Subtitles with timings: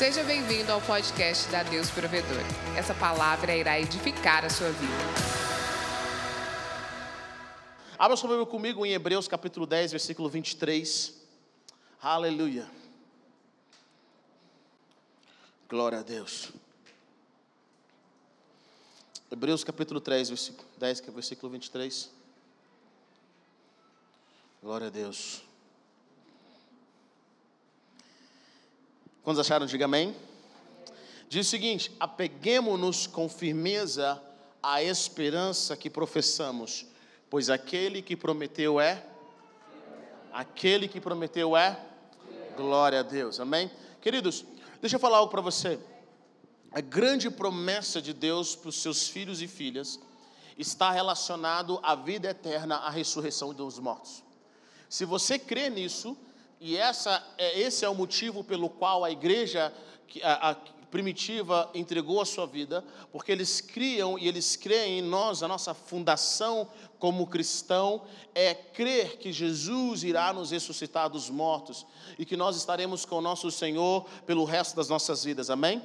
[0.00, 2.40] Seja bem-vindo ao podcast da Deus Provedor.
[2.74, 4.94] Essa palavra irá edificar a sua vida.
[7.98, 11.20] Abra sua Bíblia comigo em Hebreus capítulo 10, versículo 23.
[12.00, 12.66] Aleluia.
[15.68, 16.50] Glória a Deus.
[19.30, 22.10] Hebreus capítulo 3, versículo 10, versículo 23.
[24.62, 25.49] Glória a Deus.
[29.22, 29.66] Quantos acharam?
[29.66, 30.16] Diga amém.
[31.28, 34.20] Diz o seguinte: apeguemos-nos com firmeza
[34.62, 36.86] à esperança que professamos,
[37.28, 39.04] pois aquele que prometeu é.
[40.32, 41.78] Aquele que prometeu é.
[42.56, 43.70] Glória a Deus, amém?
[44.00, 44.44] Queridos,
[44.80, 45.78] deixa eu falar algo para você.
[46.72, 49.98] A grande promessa de Deus para os seus filhos e filhas
[50.56, 54.22] está relacionado à vida eterna, à ressurreição dos mortos.
[54.88, 56.16] Se você crê nisso,
[56.60, 59.72] e essa, é, esse é o motivo pelo qual a igreja
[60.22, 60.56] a, a
[60.90, 65.72] primitiva entregou a sua vida, porque eles criam e eles creem em nós, a nossa
[65.72, 66.68] fundação
[66.98, 68.02] como cristão
[68.34, 71.86] é crer que Jesus irá nos ressuscitar dos mortos
[72.18, 75.80] e que nós estaremos com o nosso Senhor pelo resto das nossas vidas, amém?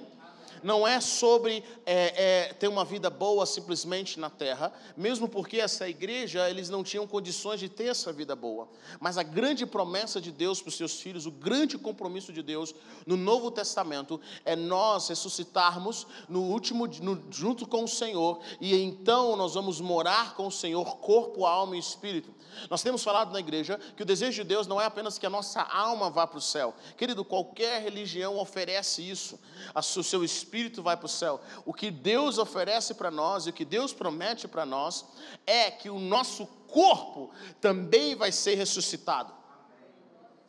[0.66, 5.88] Não é sobre é, é, ter uma vida boa simplesmente na terra, mesmo porque essa
[5.88, 8.67] igreja, eles não tinham condições de ter essa vida boa.
[8.99, 12.73] Mas a grande promessa de Deus para os seus filhos, o grande compromisso de Deus
[13.05, 19.36] no Novo Testamento, é nós ressuscitarmos no último, no, junto com o Senhor, e então
[19.36, 22.33] nós vamos morar com o Senhor, corpo, alma e espírito.
[22.69, 25.30] Nós temos falado na igreja que o desejo de Deus não é apenas que a
[25.30, 26.73] nossa alma vá para o céu.
[26.97, 29.39] Querido, qualquer religião oferece isso.
[29.75, 31.39] O seu espírito vai para o céu.
[31.66, 35.06] O que Deus oferece para nós e o que Deus promete para nós
[35.45, 39.33] é que o nosso corpo também vai ser ressuscitado.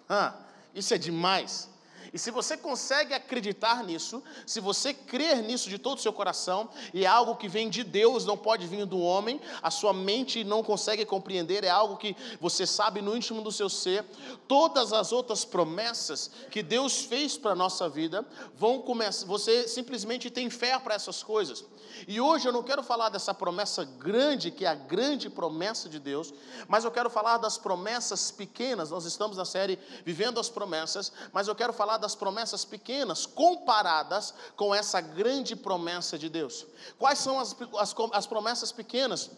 [0.09, 0.35] Ah,
[0.75, 1.69] isso é demais.
[2.17, 6.67] E se você consegue acreditar nisso, se você crer nisso de todo o seu coração,
[6.95, 10.43] e é algo que vem de Deus, não pode vir do homem, a sua mente
[10.43, 14.03] não consegue compreender, é algo que você sabe no íntimo do seu ser,
[14.49, 20.31] todas as outras promessas que Deus fez para a nossa vida vão começar, você simplesmente
[20.31, 21.67] tem fé para essas coisas.
[22.07, 25.99] E hoje eu não quero falar dessa promessa grande, que é a grande promessa de
[25.99, 26.33] Deus,
[26.69, 28.91] mas eu quero falar das promessas pequenas.
[28.91, 34.35] Nós estamos na série Vivendo as Promessas, mas eu quero falar das promessas pequenas comparadas
[34.57, 36.67] com essa grande promessa de Deus.
[36.99, 39.31] Quais são as, as, as promessas pequenas?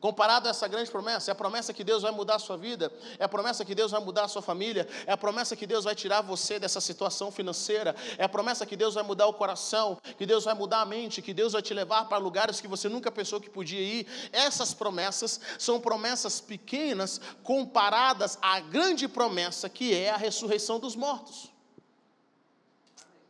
[0.00, 2.92] Comparado a essa grande promessa, é a promessa que Deus vai mudar a sua vida,
[3.18, 5.84] é a promessa que Deus vai mudar a sua família, é a promessa que Deus
[5.84, 9.98] vai tirar você dessa situação financeira, é a promessa que Deus vai mudar o coração,
[10.18, 12.88] que Deus vai mudar a mente, que Deus vai te levar para lugares que você
[12.88, 14.06] nunca pensou que podia ir.
[14.32, 21.52] Essas promessas são promessas pequenas comparadas à grande promessa que é a ressurreição dos mortos.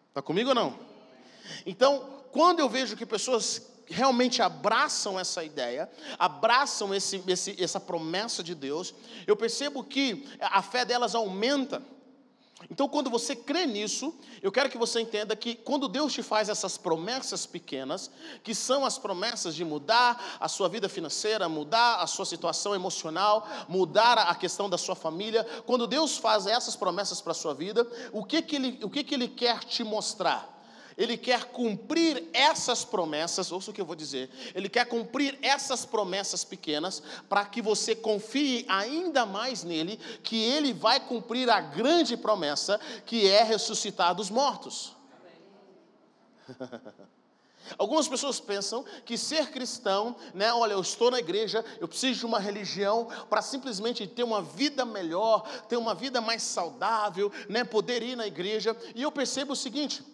[0.08, 0.78] Está comigo ou não?
[1.66, 8.42] Então, quando eu vejo que pessoas realmente abraçam essa ideia, abraçam esse, esse, essa promessa
[8.42, 8.94] de Deus,
[9.26, 11.82] eu percebo que a fé delas aumenta.
[12.70, 16.48] Então, quando você crê nisso, eu quero que você entenda que quando Deus te faz
[16.48, 18.10] essas promessas pequenas,
[18.42, 23.46] que são as promessas de mudar a sua vida financeira, mudar a sua situação emocional,
[23.68, 27.86] mudar a questão da sua família, quando Deus faz essas promessas para a sua vida,
[28.12, 30.53] o que, que, ele, o que, que Ele quer te mostrar?
[30.96, 34.30] Ele quer cumprir essas promessas, ouça o que eu vou dizer.
[34.54, 40.72] Ele quer cumprir essas promessas pequenas para que você confie ainda mais nele, que ele
[40.72, 44.94] vai cumprir a grande promessa que é ressuscitar dos mortos.
[47.78, 52.26] Algumas pessoas pensam que ser cristão, né, olha, eu estou na igreja, eu preciso de
[52.26, 58.02] uma religião para simplesmente ter uma vida melhor, ter uma vida mais saudável, né, poder
[58.02, 58.76] ir na igreja.
[58.94, 60.04] E eu percebo o seguinte: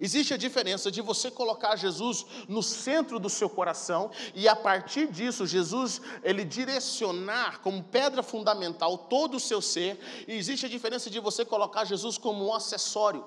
[0.00, 5.08] Existe a diferença de você colocar Jesus no centro do seu coração e a partir
[5.08, 9.98] disso Jesus ele direcionar como pedra fundamental todo o seu ser,
[10.28, 13.24] e existe a diferença de você colocar Jesus como um acessório.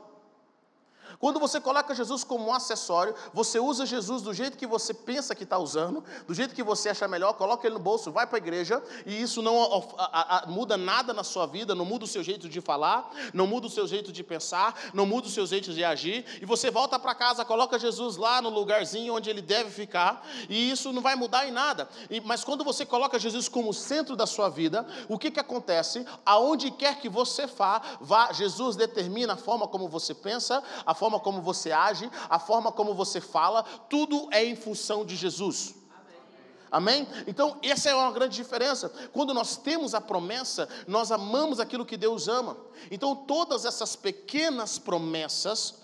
[1.23, 5.33] Quando você coloca Jesus como um acessório, você usa Jesus do jeito que você pensa
[5.33, 8.35] que está usando, do jeito que você acha melhor, coloca ele no bolso, vai para
[8.35, 12.07] a igreja, e isso não a, a, muda nada na sua vida, não muda o
[12.09, 15.45] seu jeito de falar, não muda o seu jeito de pensar, não muda o seu
[15.45, 19.41] jeito de agir, e você volta para casa, coloca Jesus lá no lugarzinho onde ele
[19.41, 21.87] deve ficar, e isso não vai mudar em nada.
[22.09, 26.05] E, mas quando você coloca Jesus como centro da sua vida, o que, que acontece?
[26.25, 31.12] Aonde quer que você vá, vá, Jesus determina a forma como você pensa, a forma
[31.19, 35.75] como você age, a forma como você fala, tudo é em função de Jesus.
[36.71, 37.07] Amém?
[37.27, 38.91] Então, essa é uma grande diferença.
[39.11, 42.57] Quando nós temos a promessa, nós amamos aquilo que Deus ama.
[42.89, 45.75] Então, todas essas pequenas promessas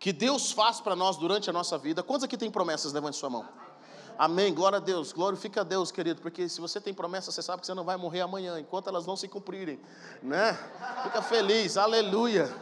[0.00, 2.02] que Deus faz para nós durante a nossa vida.
[2.02, 2.92] Quantos aqui tem promessas?
[2.92, 3.46] Levante sua mão.
[4.18, 4.52] Amém.
[4.52, 5.12] Glória a Deus.
[5.12, 7.96] Glorifica a Deus, querido, porque se você tem promessa, você sabe que você não vai
[7.96, 9.78] morrer amanhã, enquanto elas não se cumprirem,
[10.22, 10.58] né?
[11.02, 11.76] Fica feliz.
[11.76, 12.52] Aleluia.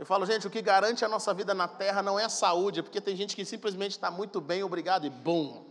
[0.00, 2.82] Eu falo, gente, o que garante a nossa vida na terra não é a saúde,
[2.82, 5.62] porque tem gente que simplesmente está muito bem, obrigado, e bum.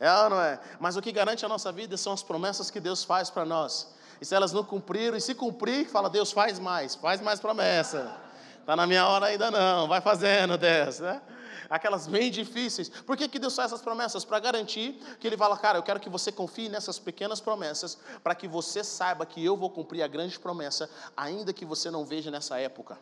[0.00, 0.58] É ou não é?
[0.80, 3.94] Mas o que garante a nossa vida são as promessas que Deus faz para nós.
[4.20, 8.12] E se elas não cumpriram, e se cumprir, fala, Deus faz mais, faz mais promessa.
[8.58, 11.22] Está na minha hora ainda não, vai fazendo dessa, né?
[11.70, 12.88] Aquelas bem difíceis.
[12.88, 14.24] Por que, que Deus faz essas promessas?
[14.24, 18.34] Para garantir que Ele fala, cara, eu quero que você confie nessas pequenas promessas, para
[18.34, 22.32] que você saiba que eu vou cumprir a grande promessa, ainda que você não veja
[22.32, 22.98] nessa época.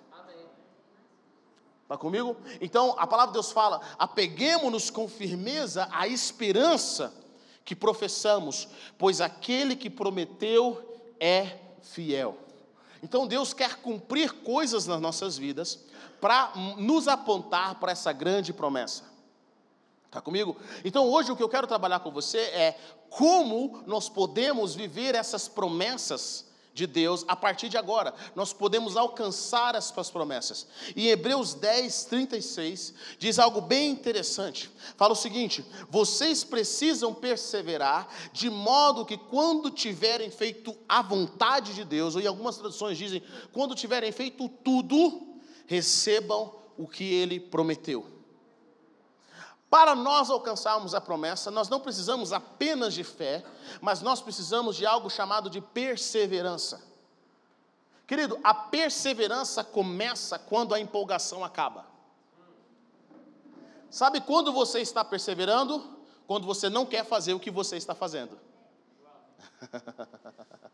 [1.89, 2.37] Está comigo?
[2.61, 7.15] Então, a palavra de Deus fala: apeguemos-nos com firmeza à esperança
[7.65, 8.69] que professamos,
[8.99, 12.37] pois aquele que prometeu é fiel.
[13.03, 15.79] Então, Deus quer cumprir coisas nas nossas vidas
[16.21, 19.05] para nos apontar para essa grande promessa.
[20.05, 20.59] Está comigo?
[20.85, 25.49] Então, hoje o que eu quero trabalhar com você é como nós podemos viver essas
[25.49, 26.48] promessas
[26.79, 28.15] de Deus a partir de agora.
[28.35, 30.67] Nós podemos alcançar essas promessas.
[30.95, 34.71] E Hebreus 10, 36 diz algo bem interessante.
[34.97, 41.85] Fala o seguinte: vocês precisam perseverar, de modo que quando tiverem feito a vontade de
[41.85, 43.23] Deus, ou em algumas traduções dizem,
[43.53, 45.37] quando tiverem feito tudo,
[45.67, 48.18] recebam o que ele prometeu.
[49.71, 53.45] Para nós alcançarmos a promessa, nós não precisamos apenas de fé,
[53.81, 56.83] mas nós precisamos de algo chamado de perseverança.
[58.07, 61.85] Querido, a perseverança começa quando a empolgação acaba.
[63.91, 65.99] Sabe quando você está perseverando?
[66.27, 68.39] Quando você não quer fazer o que você está fazendo.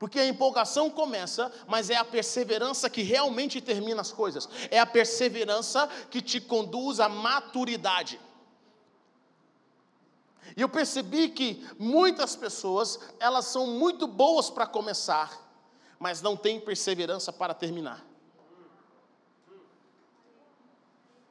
[0.00, 4.48] Porque a empolgação começa, mas é a perseverança que realmente termina as coisas.
[4.70, 8.18] É a perseverança que te conduz à maturidade.
[10.56, 15.38] E eu percebi que muitas pessoas, elas são muito boas para começar,
[15.98, 18.02] mas não têm perseverança para terminar.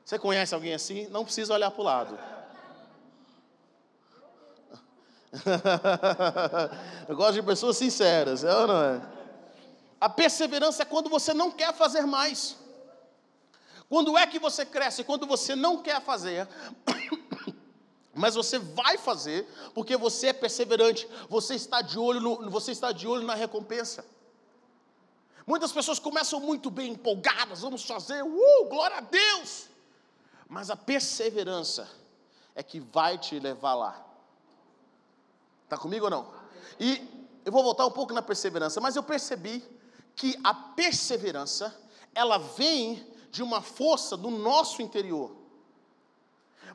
[0.05, 1.07] Você conhece alguém assim?
[1.07, 2.38] Não precisa olhar para o lado.
[7.07, 9.01] Eu gosto de pessoas sinceras, é ou não é?
[10.01, 12.55] A perseverança é quando você não quer fazer mais.
[13.89, 15.03] Quando é que você cresce?
[15.03, 16.47] Quando você não quer fazer,
[18.13, 22.91] mas você vai fazer, porque você é perseverante, você está de olho, no, você está
[22.91, 24.05] de olho na recompensa.
[25.45, 29.67] Muitas pessoas começam muito bem empolgadas, vamos fazer, uh, glória a Deus.
[30.47, 31.89] Mas a perseverança
[32.55, 34.08] é que vai te levar lá.
[35.69, 36.27] Está comigo ou não?
[36.79, 36.99] E
[37.45, 39.63] eu vou voltar um pouco na perseverança, mas eu percebi
[40.15, 41.79] que a perseverança,
[42.15, 45.35] ela vem de uma força do nosso interior.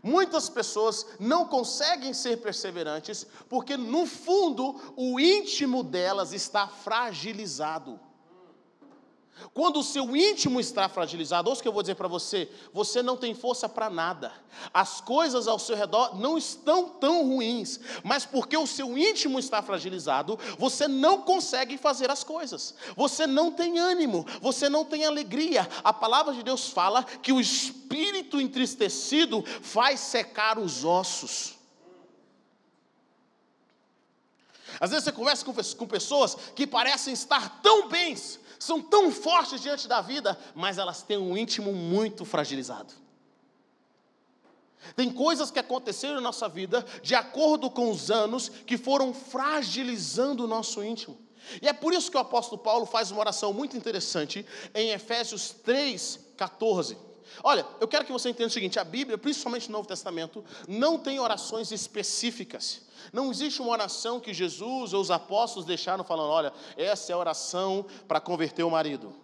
[0.00, 7.98] Muitas pessoas não conseguem ser perseverantes porque, no fundo, o íntimo delas está fragilizado.
[9.52, 13.02] Quando o seu íntimo está fragilizado, ouça o que eu vou dizer para você: você
[13.02, 14.32] não tem força para nada.
[14.72, 19.60] As coisas ao seu redor não estão tão ruins, mas porque o seu íntimo está
[19.60, 22.74] fragilizado, você não consegue fazer as coisas.
[22.96, 25.68] Você não tem ânimo, você não tem alegria.
[25.82, 31.54] A palavra de Deus fala que o espírito entristecido faz secar os ossos.
[34.80, 35.44] Às vezes você conversa
[35.76, 41.02] com pessoas que parecem estar tão bens, são tão fortes diante da vida, mas elas
[41.02, 42.94] têm um íntimo muito fragilizado.
[44.96, 50.44] Tem coisas que aconteceram na nossa vida de acordo com os anos que foram fragilizando
[50.44, 51.18] o nosso íntimo.
[51.60, 55.50] E é por isso que o apóstolo Paulo faz uma oração muito interessante em Efésios
[55.62, 56.96] 3, 14.
[57.42, 60.98] Olha, eu quero que você entenda o seguinte: a Bíblia, principalmente no Novo Testamento, não
[60.98, 62.82] tem orações específicas.
[63.12, 67.18] Não existe uma oração que Jesus ou os apóstolos deixaram falando: olha, essa é a
[67.18, 69.14] oração para converter o marido.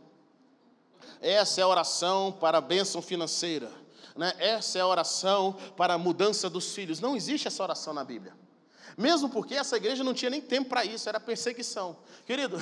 [1.21, 3.71] Essa é a oração para a bênção financeira.
[4.17, 4.33] Né?
[4.39, 7.01] Essa é a oração para a mudança dos filhos.
[7.01, 8.35] Não existe essa oração na Bíblia.
[9.01, 11.97] Mesmo porque essa igreja não tinha nem tempo para isso, era perseguição.
[12.27, 12.59] Querido,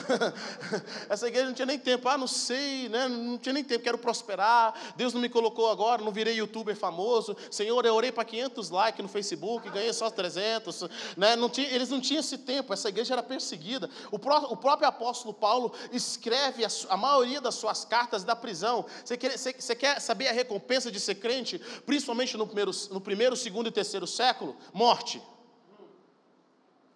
[1.11, 3.09] essa igreja não tinha nem tempo, ah, não sei, né?
[3.09, 7.37] não tinha nem tempo, quero prosperar, Deus não me colocou agora, não virei youtuber famoso,
[7.51, 10.85] Senhor, eu orei para 500 likes no Facebook, ganhei só 300,
[11.17, 11.35] né?
[11.35, 13.91] não tinha, eles não tinham esse tempo, essa igreja era perseguida.
[14.13, 18.87] O, pró, o próprio apóstolo Paulo escreve a, a, maioria das suas cartas da prisão.
[19.05, 23.01] Você quer, você, você quer saber a recompensa de ser crente, principalmente no primeiro, no
[23.01, 24.55] primeiro, segundo e terceiro século?
[24.73, 25.21] Morte.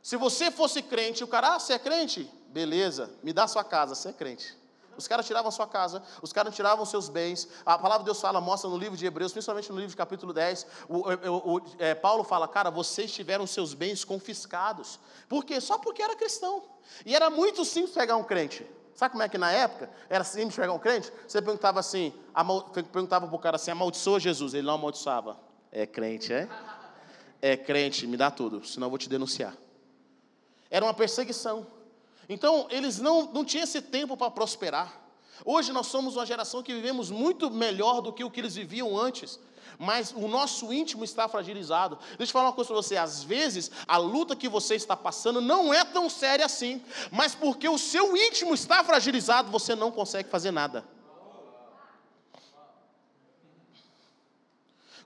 [0.03, 2.29] Se você fosse crente, o cara, ah, você é crente?
[2.49, 4.61] Beleza, me dá sua casa, você é crente.
[4.97, 7.49] Os caras tiravam sua casa, os caras tiravam seus bens.
[7.65, 10.33] A palavra de Deus fala, mostra no livro de Hebreus, principalmente no livro de capítulo
[10.33, 10.67] 10.
[10.89, 14.99] O, o, o é, Paulo fala, cara, vocês tiveram seus bens confiscados.
[15.29, 15.61] Por quê?
[15.61, 16.63] Só porque era cristão.
[17.07, 18.67] E era muito simples pegar um crente.
[18.95, 21.11] Sabe como é que na época era simples pegar um crente?
[21.27, 22.13] Você perguntava assim,
[22.93, 24.53] perguntava para o cara assim, amaldiçoa Jesus.
[24.53, 25.39] Ele não amaldiçoava.
[25.71, 26.49] É crente, é?
[27.41, 29.57] É crente, me dá tudo, senão eu vou te denunciar.
[30.73, 31.67] Era uma perseguição.
[32.27, 34.91] Então, eles não, não tinham esse tempo para prosperar.
[35.45, 38.99] Hoje nós somos uma geração que vivemos muito melhor do que o que eles viviam
[38.99, 39.39] antes,
[39.79, 41.99] mas o nosso íntimo está fragilizado.
[42.17, 45.43] Deixa eu falar uma coisa para você: às vezes a luta que você está passando
[45.43, 50.31] não é tão séria assim, mas porque o seu íntimo está fragilizado, você não consegue
[50.31, 50.85] fazer nada.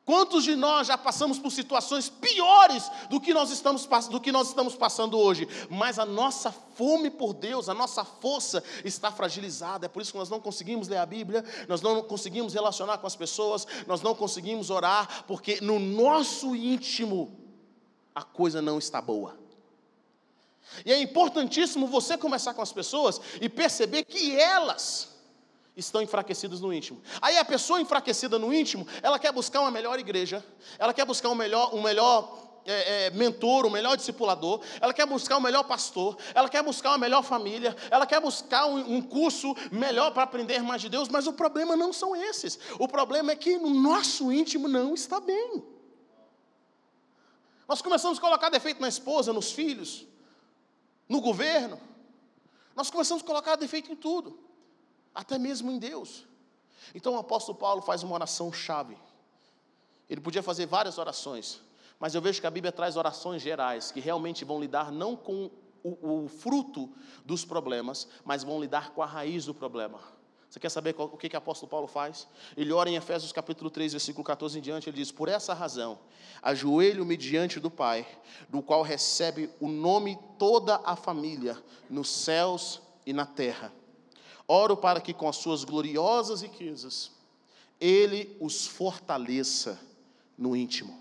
[0.06, 4.46] Quantos de nós já passamos por situações piores do que nós estamos, do que nós
[4.46, 5.48] estamos passando hoje?
[5.68, 9.86] Mas a nossa fome por Deus, a nossa força está fragilizada.
[9.86, 13.06] É por isso que nós não conseguimos ler a Bíblia, nós não conseguimos relacionar com
[13.08, 17.36] as pessoas, nós não conseguimos orar, porque no nosso íntimo
[18.14, 19.36] a coisa não está boa.
[20.84, 25.15] E é importantíssimo você começar com as pessoas e perceber que elas
[25.76, 27.02] estão enfraquecidos no íntimo.
[27.20, 30.44] Aí a pessoa enfraquecida no íntimo, ela quer buscar uma melhor igreja,
[30.78, 35.06] ela quer buscar um melhor, um melhor é, é, mentor, um melhor discipulador, ela quer
[35.06, 39.02] buscar um melhor pastor, ela quer buscar uma melhor família, ela quer buscar um, um
[39.02, 42.58] curso melhor para aprender mais de Deus, mas o problema não são esses.
[42.78, 45.62] O problema é que no nosso íntimo não está bem.
[47.68, 50.06] Nós começamos a colocar defeito na esposa, nos filhos,
[51.08, 51.78] no governo.
[52.74, 54.45] Nós começamos a colocar defeito em tudo
[55.16, 56.26] até mesmo em Deus.
[56.94, 58.96] Então o apóstolo Paulo faz uma oração chave.
[60.08, 61.60] Ele podia fazer várias orações,
[61.98, 65.50] mas eu vejo que a Bíblia traz orações gerais que realmente vão lidar não com
[65.82, 66.92] o, o fruto
[67.24, 69.98] dos problemas, mas vão lidar com a raiz do problema.
[70.48, 72.28] Você quer saber qual, o que, que o apóstolo Paulo faz?
[72.56, 75.98] Ele ora em Efésios capítulo 3, versículo 14 em diante, ele diz: Por essa razão,
[76.40, 78.06] ajoelho-me diante do Pai,
[78.48, 83.72] do qual recebe o nome toda a família, nos céus e na terra
[84.48, 87.10] Oro para que com as suas gloriosas riquezas
[87.80, 89.78] ele os fortaleça
[90.36, 90.98] no íntimo.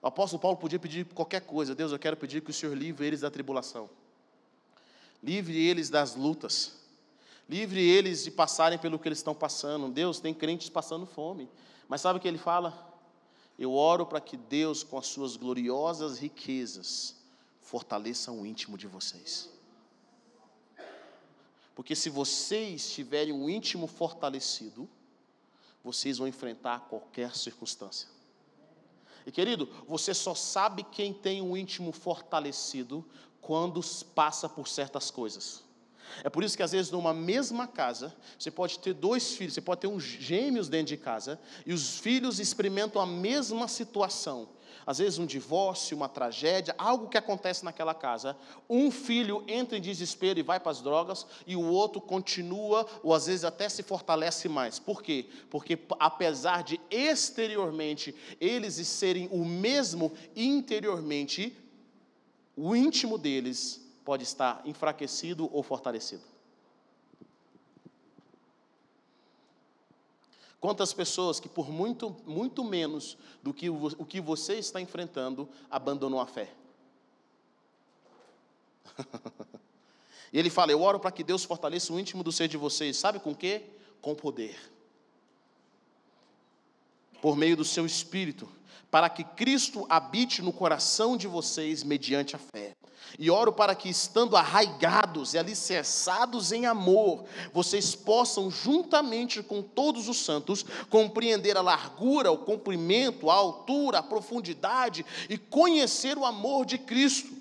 [0.00, 1.74] O apóstolo Paulo podia pedir qualquer coisa.
[1.74, 3.90] Deus, eu quero pedir que o Senhor livre eles da tribulação.
[5.22, 6.76] Livre eles das lutas.
[7.48, 9.88] Livre eles de passarem pelo que eles estão passando.
[9.88, 11.48] Deus, tem crentes passando fome.
[11.88, 12.86] Mas sabe o que ele fala?
[13.58, 17.16] Eu oro para que Deus, com as suas gloriosas riquezas,
[17.60, 19.50] fortaleça o íntimo de vocês.
[21.78, 24.88] Porque se vocês tiverem um íntimo fortalecido,
[25.84, 28.08] vocês vão enfrentar qualquer circunstância.
[29.24, 33.06] E querido, você só sabe quem tem um íntimo fortalecido
[33.40, 33.80] quando
[34.12, 35.62] passa por certas coisas.
[36.24, 39.60] É por isso que às vezes numa mesma casa, você pode ter dois filhos, você
[39.60, 44.48] pode ter uns gêmeos dentro de casa, e os filhos experimentam a mesma situação
[44.86, 48.36] às vezes um divórcio, uma tragédia, algo que acontece naquela casa.
[48.68, 53.14] Um filho entra em desespero e vai para as drogas, e o outro continua, ou
[53.14, 54.78] às vezes até se fortalece mais.
[54.78, 55.26] Por quê?
[55.50, 61.56] Porque apesar de exteriormente eles serem o mesmo, interiormente,
[62.56, 66.37] o íntimo deles pode estar enfraquecido ou fortalecido.
[70.60, 76.20] Quantas pessoas que por muito, muito menos do que o, que você está enfrentando, abandonam
[76.20, 76.52] a fé?
[80.32, 82.96] e ele fala: Eu oro para que Deus fortaleça o íntimo do ser de vocês.
[82.96, 83.66] Sabe com quê?
[84.00, 84.58] Com poder.
[87.22, 88.48] Por meio do seu espírito,
[88.90, 92.77] para que Cristo habite no coração de vocês mediante a fé.
[93.18, 100.08] E oro para que, estando arraigados e alicerçados em amor, vocês possam, juntamente com todos
[100.08, 106.64] os santos, compreender a largura, o comprimento, a altura, a profundidade e conhecer o amor
[106.64, 107.36] de Cristo,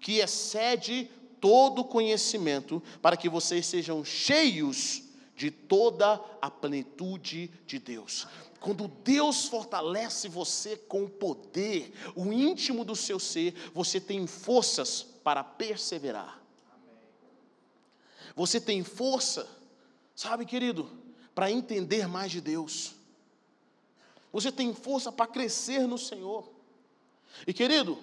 [0.00, 5.02] que excede todo conhecimento, para que vocês sejam cheios
[5.36, 8.26] de toda a plenitude de Deus.
[8.62, 15.02] Quando Deus fortalece você com o poder, o íntimo do seu ser, você tem forças
[15.02, 16.40] para perseverar.
[18.36, 19.48] Você tem força,
[20.14, 20.88] sabe, querido,
[21.34, 22.94] para entender mais de Deus.
[24.32, 26.48] Você tem força para crescer no Senhor.
[27.44, 27.98] E querido,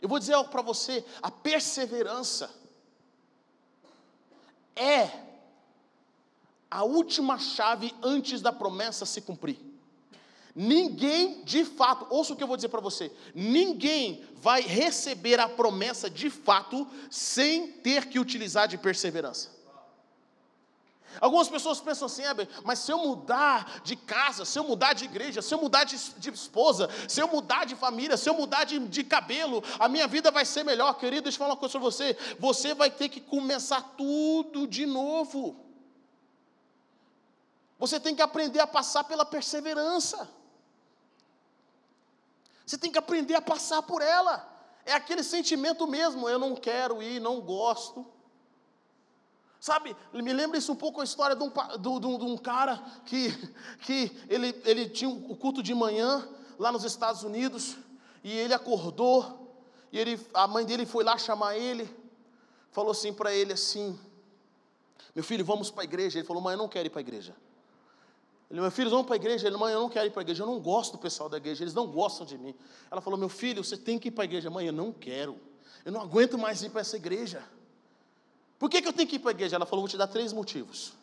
[0.00, 2.50] eu vou dizer algo para você: a perseverança
[4.74, 5.10] é
[6.70, 9.67] a última chave antes da promessa se cumprir.
[10.54, 15.48] Ninguém, de fato, ouça o que eu vou dizer para você: ninguém vai receber a
[15.48, 19.58] promessa de fato sem ter que utilizar de perseverança.
[21.20, 25.04] Algumas pessoas pensam assim, ah, mas se eu mudar de casa, se eu mudar de
[25.04, 28.64] igreja, se eu mudar de, de esposa, se eu mudar de família, se eu mudar
[28.64, 30.92] de, de, cabelo, a minha vida vai ser melhor.
[30.94, 34.86] Querido, deixa eu falar uma coisa para você: você vai ter que começar tudo de
[34.86, 35.56] novo.
[37.78, 40.37] Você tem que aprender a passar pela perseverança.
[42.68, 44.46] Você tem que aprender a passar por ela.
[44.84, 48.06] É aquele sentimento mesmo, eu não quero ir, não gosto.
[49.58, 53.30] Sabe, me lembra isso um pouco a história de um, de, um cara que,
[53.80, 57.78] que ele, ele tinha o culto de manhã lá nos Estados Unidos,
[58.22, 59.56] e ele acordou,
[59.90, 61.88] e ele, a mãe dele foi lá chamar ele,
[62.70, 63.98] falou assim para ele assim,
[65.14, 66.18] meu filho, vamos para a igreja.
[66.18, 67.34] Ele falou, mãe, eu não quero ir para a igreja.
[68.50, 69.46] Ele, meu filho, vamos para a igreja.
[69.46, 70.42] Ele, mãe, eu não quero ir para a igreja.
[70.42, 71.62] Eu não gosto do pessoal da igreja.
[71.62, 72.54] Eles não gostam de mim.
[72.90, 74.48] Ela falou, meu filho, você tem que ir para a igreja.
[74.48, 75.38] Mãe, eu não quero.
[75.84, 77.42] Eu não aguento mais ir para essa igreja.
[78.58, 79.56] Por que, que eu tenho que ir para a igreja?
[79.56, 80.94] Ela falou, vou te dar três motivos.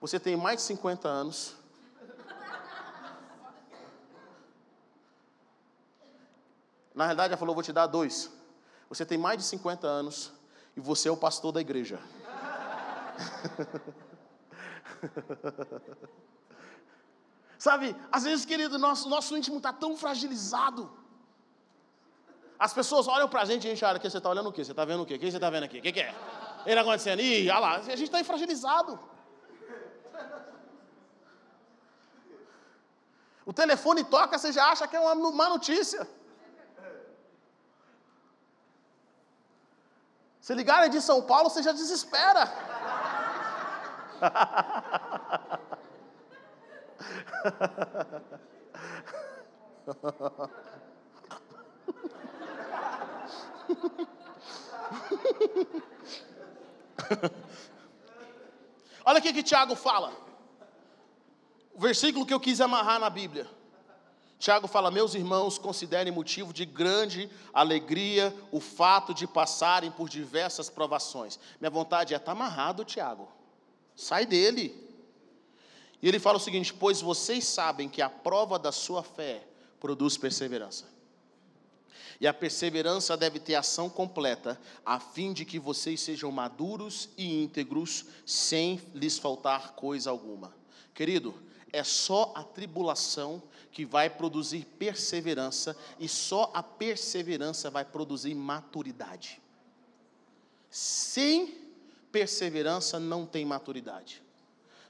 [0.00, 1.54] Você tem mais de 50 anos.
[6.94, 8.30] Na realidade, ela falou, vou te dar dois.
[8.88, 10.32] Você tem mais de 50 anos
[10.76, 12.00] e você é o pastor da igreja.
[17.58, 20.90] Sabe, às vezes, querido, nosso, nosso íntimo está tão fragilizado.
[22.58, 24.52] As pessoas olham para a gente e a gente olha, que você está olhando o
[24.52, 24.64] quê?
[24.64, 25.14] Você está vendo o quê?
[25.14, 25.78] O que você está vendo aqui?
[25.78, 26.14] O que, que é?
[26.66, 27.20] Ele acontecendo?
[27.20, 28.98] Ih, olha lá, a gente está fragilizado.
[33.44, 36.06] O telefone toca, você já acha que é uma má notícia.
[40.40, 42.42] Se ligarem de São Paulo, você já desespera.
[59.04, 60.12] Olha o que Tiago fala.
[61.74, 63.48] O versículo que eu quis amarrar na Bíblia.
[64.38, 70.68] Tiago fala: Meus irmãos, considerem motivo de grande alegria o fato de passarem por diversas
[70.68, 71.38] provações.
[71.60, 73.37] Minha vontade é estar tá amarrado, Tiago.
[73.98, 74.72] Sai dele.
[76.00, 79.44] E ele fala o seguinte: Pois vocês sabem que a prova da sua fé
[79.80, 80.84] produz perseverança.
[82.20, 87.42] E a perseverança deve ter ação completa, a fim de que vocês sejam maduros e
[87.42, 90.54] íntegros, sem lhes faltar coisa alguma.
[90.94, 91.34] Querido,
[91.72, 99.40] é só a tribulação que vai produzir perseverança, e só a perseverança vai produzir maturidade.
[100.70, 101.67] Sem
[102.10, 104.22] perseverança não tem maturidade.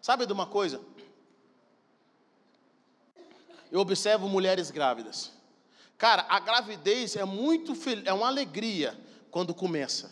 [0.00, 0.80] Sabe de uma coisa?
[3.70, 5.32] Eu observo mulheres grávidas.
[5.96, 8.98] Cara, a gravidez é muito é uma alegria
[9.30, 10.10] quando começa.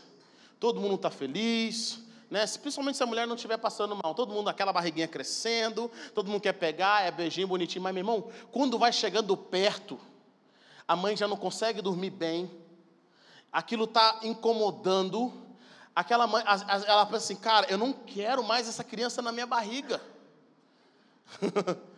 [0.59, 2.45] Todo mundo está feliz, né?
[2.61, 4.15] Principalmente se a mulher não estiver passando mal.
[4.15, 8.31] Todo mundo aquela barriguinha crescendo, todo mundo quer pegar, é beijinho bonitinho, mas meu irmão,
[8.51, 9.99] quando vai chegando perto,
[10.87, 12.51] a mãe já não consegue dormir bem.
[13.53, 15.33] Aquilo está incomodando.
[15.97, 16.45] Aquela mãe,
[16.87, 19.99] ela pensa assim, cara, eu não quero mais essa criança na minha barriga.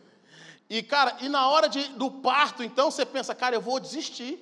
[0.70, 4.38] E, cara, e na hora de, do parto, então, você pensa, cara, eu vou desistir.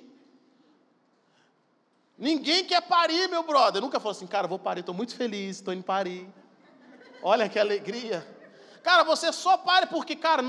[2.17, 3.81] Ninguém quer parir, meu brother.
[3.81, 6.27] Nunca falou assim, cara, vou parir, estou muito feliz, estou indo parir.
[7.23, 8.27] Olha que alegria.
[8.83, 10.43] Cara, você só pare porque, cara,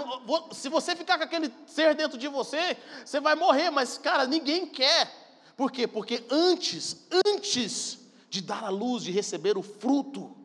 [0.51, 4.67] se você ficar com aquele ser dentro de você, você vai morrer, mas, cara, ninguém
[4.67, 5.09] quer.
[5.57, 5.87] Por quê?
[5.87, 10.37] Porque antes, antes de dar a luz, de receber o fruto,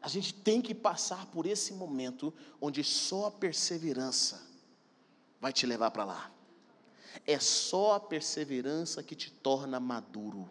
[0.00, 4.46] a gente tem que passar por esse momento onde só a perseverança
[5.40, 6.30] vai te levar para lá.
[7.26, 10.48] É só a perseverança que te torna maduro.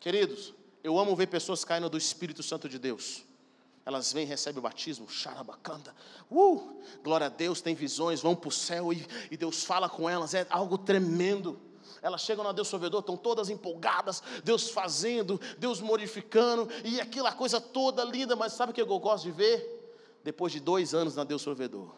[0.00, 3.24] Queridos, eu amo ver pessoas caindo do Espírito Santo de Deus.
[3.84, 5.94] Elas vêm, recebem o batismo, xarabacanda,
[6.28, 10.10] uh, glória a Deus, tem visões, vão para o céu e, e Deus fala com
[10.10, 11.60] elas, é algo tremendo
[12.06, 17.60] elas chegam na Deus Provedor, estão todas empolgadas, Deus fazendo, Deus modificando, e aquela coisa
[17.60, 19.76] toda linda, mas sabe o que eu gosto de ver?
[20.26, 21.94] depois de dois anos na Deus Provedor.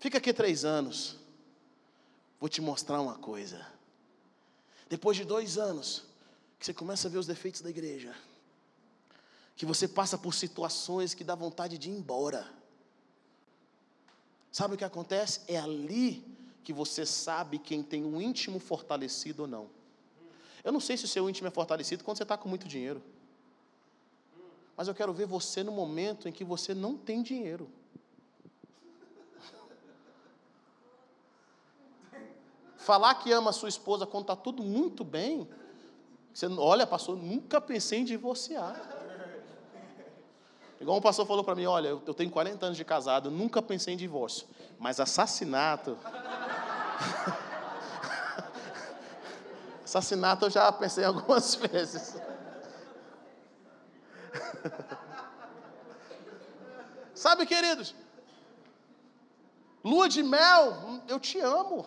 [0.00, 1.16] Fica aqui três anos.
[2.40, 3.64] Vou te mostrar uma coisa.
[4.88, 6.06] Depois de dois anos,
[6.58, 8.16] que você começa a ver os defeitos da igreja,
[9.54, 12.52] que você passa por situações que dá vontade de ir embora.
[14.50, 15.42] Sabe o que acontece?
[15.46, 16.33] É ali
[16.64, 19.68] que você sabe quem tem um íntimo fortalecido ou não.
[20.64, 23.02] Eu não sei se o seu íntimo é fortalecido quando você está com muito dinheiro.
[24.76, 27.68] Mas eu quero ver você no momento em que você não tem dinheiro.
[32.78, 35.48] Falar que ama a sua esposa quando está tudo muito bem,
[36.32, 39.04] você olha, pastor, nunca pensei em divorciar.
[40.80, 43.94] Igual um pastor falou para mim, olha, eu tenho 40 anos de casado, nunca pensei
[43.94, 44.46] em divórcio,
[44.78, 45.96] mas assassinato.
[49.94, 52.16] Assassinato eu já pensei algumas vezes.
[57.14, 57.94] Sabe, queridos?
[59.84, 61.86] Lua de mel, eu te amo.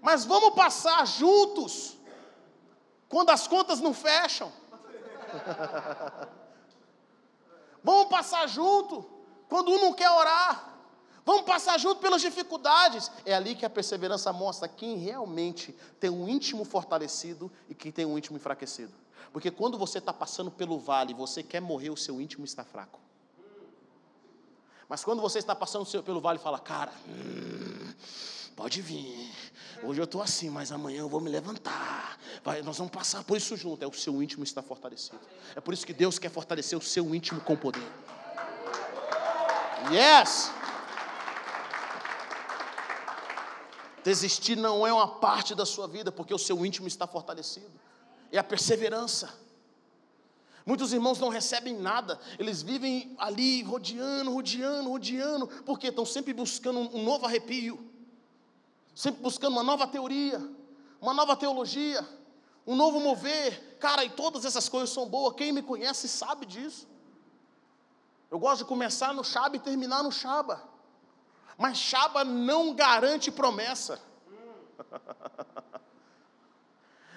[0.00, 1.96] Mas vamos passar juntos
[3.08, 4.52] quando as contas não fecham.
[7.82, 9.04] vamos passar junto
[9.48, 10.71] quando um não quer orar.
[11.24, 13.10] Vamos passar junto pelas dificuldades.
[13.24, 18.04] É ali que a perseverança mostra quem realmente tem um íntimo fortalecido e quem tem
[18.04, 18.92] um íntimo enfraquecido.
[19.32, 23.00] Porque quando você está passando pelo vale, você quer morrer, o seu íntimo está fraco.
[24.88, 27.94] Mas quando você está passando pelo vale, fala, cara, hum,
[28.54, 29.32] pode vir.
[29.82, 32.18] Hoje eu estou assim, mas amanhã eu vou me levantar.
[32.44, 33.82] Vai, nós vamos passar por isso junto.
[33.82, 35.20] É o seu íntimo está fortalecido.
[35.56, 37.82] É por isso que Deus quer fortalecer o seu íntimo com poder.
[39.90, 40.61] Yes!
[44.04, 47.70] Desistir não é uma parte da sua vida, porque o seu íntimo está fortalecido.
[48.30, 49.32] É a perseverança.
[50.64, 56.78] Muitos irmãos não recebem nada, eles vivem ali rodeando, rodeando, rodeando, porque estão sempre buscando
[56.78, 57.84] um novo arrepio,
[58.94, 60.40] sempre buscando uma nova teoria,
[61.00, 62.06] uma nova teologia,
[62.64, 63.76] um novo mover.
[63.80, 66.86] Cara, e todas essas coisas são boas, quem me conhece sabe disso.
[68.30, 70.62] Eu gosto de começar no Shaba e terminar no Shaba,
[71.58, 74.00] mas Shaba não garante promessa.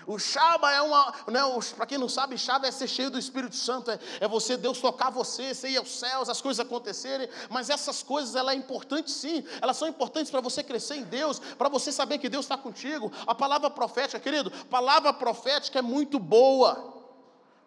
[0.08, 1.40] O Shaba é uma, né,
[1.76, 4.80] para quem não sabe, Shaba é ser cheio do Espírito Santo, é, é, você, Deus
[4.80, 9.10] tocar você, você ir aos céus, as coisas acontecerem, mas essas coisas, ela é importante
[9.10, 12.58] sim, elas são importantes para você crescer em Deus, para você saber que Deus está
[12.58, 13.12] contigo.
[13.26, 16.94] A palavra profética, querido, palavra profética é muito boa,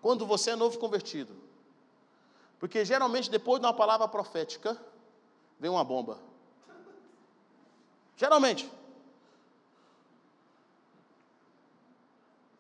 [0.01, 1.35] quando você é novo convertido,
[2.61, 4.81] porque geralmente depois de uma palavra profética,
[5.59, 6.28] vem uma bomba.
[8.19, 8.69] Geralmente.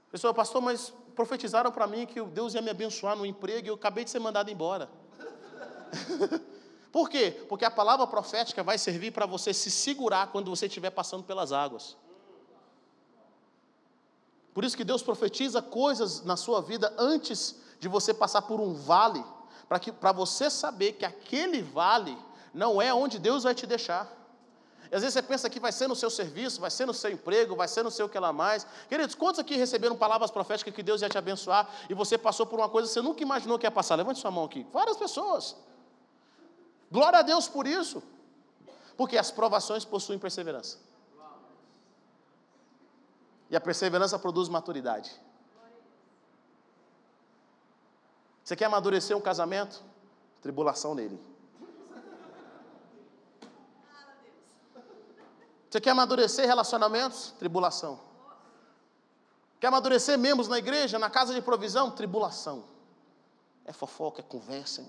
[0.08, 3.74] Pessoal, pastor, mas profetizaram para mim que Deus ia me abençoar no emprego e eu
[3.74, 4.88] acabei de ser mandado embora.
[6.92, 7.44] Por quê?
[7.48, 11.52] Porque a palavra profética vai servir para você se segurar quando você estiver passando pelas
[11.52, 11.96] águas.
[14.54, 18.74] Por isso que Deus profetiza coisas na sua vida antes de você passar por um
[18.74, 19.24] vale,
[20.00, 22.16] para você saber que aquele vale
[22.54, 24.17] não é onde Deus vai te deixar.
[24.90, 27.10] E às vezes você pensa que vai ser no seu serviço, vai ser no seu
[27.10, 28.66] emprego, vai ser no seu que lá mais.
[28.88, 32.58] Queridos, quantos aqui receberam palavras proféticas que Deus ia te abençoar e você passou por
[32.58, 33.96] uma coisa que você nunca imaginou que ia passar?
[33.96, 34.66] Levante sua mão aqui.
[34.72, 35.56] Várias pessoas.
[36.90, 38.02] Glória a Deus por isso.
[38.96, 40.78] Porque as provações possuem perseverança.
[43.50, 45.10] E a perseverança produz maturidade.
[48.42, 49.82] Você quer amadurecer um casamento?
[50.40, 51.20] Tribulação nele.
[55.70, 57.32] Você quer amadurecer relacionamentos?
[57.38, 58.00] Tribulação.
[59.60, 61.90] Quer amadurecer membros na igreja, na casa de provisão?
[61.90, 62.64] Tribulação.
[63.64, 64.84] É fofoca, é conversa.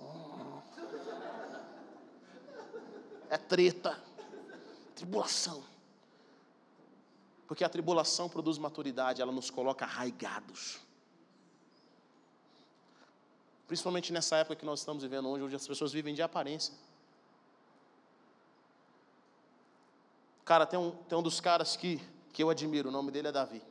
[3.30, 4.02] É treta.
[4.96, 5.64] Tribulação.
[7.48, 10.80] Porque a tribulação produz maturidade, ela nos coloca arraigados.
[13.68, 16.74] Principalmente nessa época que nós estamos vivendo hoje, onde as pessoas vivem de aparência.
[20.50, 22.02] Cara, tem um, tem um dos caras que,
[22.34, 23.62] que eu admiro, o nome dele é Davi.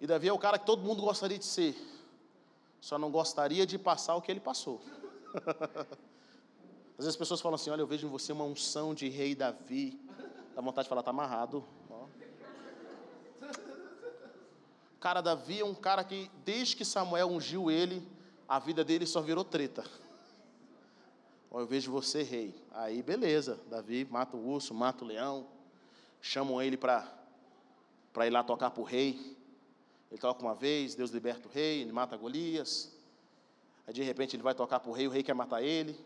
[0.00, 1.76] E Davi é o cara que todo mundo gostaria de ser,
[2.80, 4.80] só não gostaria de passar o que ele passou.
[6.96, 9.34] Às vezes as pessoas falam assim: Olha, eu vejo em você uma unção de rei
[9.34, 10.00] Davi.
[10.56, 11.62] Dá vontade de falar, tá amarrado.
[14.98, 18.08] Cara, Davi é um cara que, desde que Samuel ungiu ele,
[18.48, 19.84] a vida dele só virou treta
[21.60, 22.54] eu vejo você rei.
[22.72, 25.46] Aí, beleza, Davi mata o urso, mata o leão,
[26.20, 27.06] chamam ele para
[28.26, 29.36] ir lá tocar para o rei.
[30.10, 32.90] Ele toca uma vez, Deus liberta o rei, ele mata Golias.
[33.86, 35.98] Aí, de repente, ele vai tocar para o rei, o rei quer matar ele.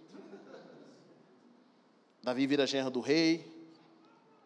[2.23, 3.56] Davi vira genro do rei,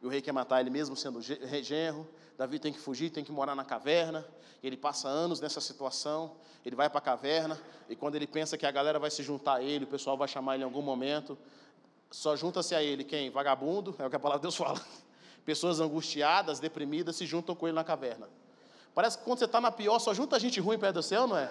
[0.03, 2.09] e o rei quer matar ele mesmo sendo genro.
[2.39, 4.27] Davi tem que fugir, tem que morar na caverna.
[4.63, 6.37] Ele passa anos nessa situação.
[6.65, 9.57] Ele vai para a caverna e quando ele pensa que a galera vai se juntar
[9.57, 11.37] a ele, o pessoal vai chamar ele em algum momento,
[12.11, 13.31] só junta-se a ele quem?
[13.31, 14.81] Vagabundo, é o que a palavra de Deus fala.
[15.45, 18.29] Pessoas angustiadas, deprimidas, se juntam com ele na caverna.
[18.95, 21.37] Parece que quando você está na pior, só junta gente ruim perto do céu, não
[21.37, 21.51] é?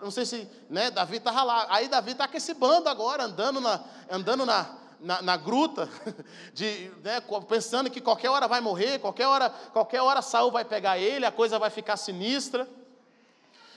[0.00, 1.66] não sei se, né, Davi estava lá.
[1.70, 5.88] Aí Davi está com esse bando agora, andando na, andando na, na, na gruta,
[6.54, 10.98] de, né, pensando que qualquer hora vai morrer, qualquer hora, qualquer hora Saul vai pegar
[10.98, 12.68] ele, a coisa vai ficar sinistra.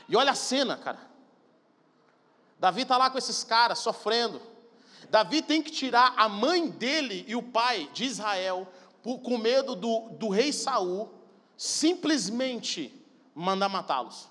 [0.08, 1.00] E olha a cena, cara.
[2.58, 4.42] Davi está lá com esses caras, sofrendo.
[5.10, 8.68] Davi tem que tirar a mãe dele e o pai de Israel,
[9.04, 11.14] por, com medo do, do rei Saul,
[11.58, 12.94] simplesmente
[13.36, 14.30] mandar matá-los.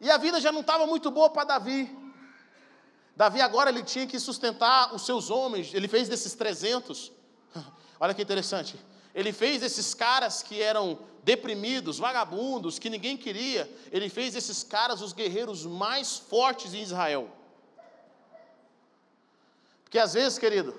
[0.00, 2.05] E a vida já não estava muito boa para Davi.
[3.16, 7.10] Davi agora ele tinha que sustentar os seus homens, ele fez desses 300.
[7.98, 8.78] Olha que interessante.
[9.14, 15.00] Ele fez esses caras que eram deprimidos, vagabundos, que ninguém queria, ele fez esses caras
[15.00, 17.30] os guerreiros mais fortes em Israel.
[19.82, 20.74] Porque às vezes, querido,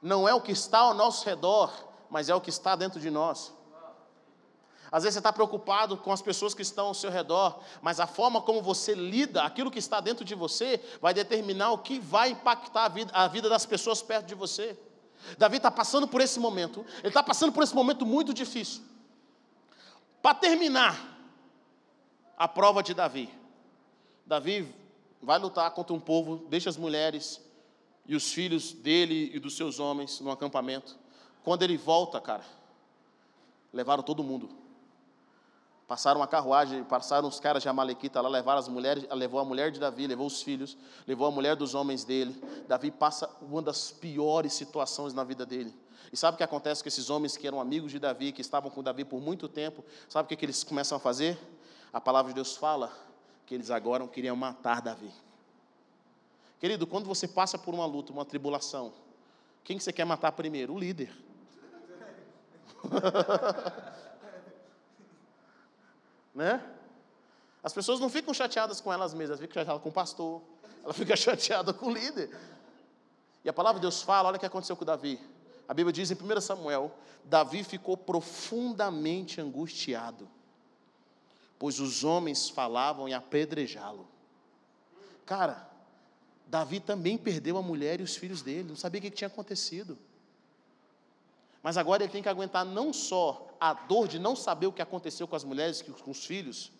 [0.00, 1.72] não é o que está ao nosso redor,
[2.08, 3.52] mas é o que está dentro de nós.
[4.90, 8.06] Às vezes você está preocupado com as pessoas que estão ao seu redor, mas a
[8.06, 12.30] forma como você lida, aquilo que está dentro de você, vai determinar o que vai
[12.30, 14.78] impactar a vida, a vida das pessoas perto de você.
[15.36, 18.82] Davi está passando por esse momento, ele está passando por esse momento muito difícil.
[20.22, 21.18] Para terminar,
[22.38, 23.28] a prova de Davi.
[24.24, 24.72] Davi
[25.20, 27.40] vai lutar contra um povo, deixa as mulheres
[28.06, 30.96] e os filhos dele e dos seus homens no acampamento.
[31.42, 32.44] Quando ele volta, cara,
[33.72, 34.48] levaram todo mundo.
[35.88, 39.70] Passaram a carruagem, passaram os caras de Amalequita lá, levaram as mulheres, levou a mulher
[39.70, 42.38] de Davi, levou os filhos, levou a mulher dos homens dele.
[42.68, 45.74] Davi passa uma das piores situações na vida dele.
[46.12, 48.70] E sabe o que acontece com esses homens que eram amigos de Davi, que estavam
[48.70, 49.82] com Davi por muito tempo?
[50.10, 51.38] Sabe o que, que eles começam a fazer?
[51.90, 52.92] A palavra de Deus fala
[53.46, 55.10] que eles agora queriam matar Davi.
[56.60, 58.92] Querido, quando você passa por uma luta, uma tribulação,
[59.64, 60.74] quem que você quer matar primeiro?
[60.74, 61.10] O líder.
[66.38, 66.62] né?
[67.64, 70.40] As pessoas não ficam chateadas com elas mesmas, ficam chateadas com o pastor,
[70.84, 72.30] ela fica chateada com o líder.
[73.44, 75.20] E a palavra de Deus fala, olha o que aconteceu com Davi.
[75.66, 76.92] A Bíblia diz em 1 Samuel:
[77.24, 80.28] Davi ficou profundamente angustiado,
[81.58, 84.08] pois os homens falavam em apedrejá-lo.
[85.26, 85.68] Cara,
[86.46, 89.98] Davi também perdeu a mulher e os filhos dele, não sabia o que tinha acontecido.
[91.62, 94.82] Mas agora ele tem que aguentar não só a dor de não saber o que
[94.82, 96.70] aconteceu com as mulheres, com os filhos,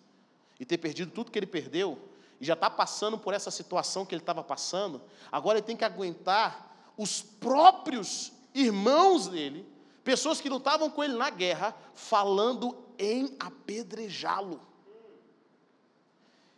[0.58, 1.98] e ter perdido tudo que ele perdeu,
[2.40, 5.84] e já está passando por essa situação que ele estava passando, agora ele tem que
[5.84, 9.66] aguentar os próprios irmãos dele,
[10.04, 14.60] pessoas que lutavam com ele na guerra, falando em apedrejá-lo.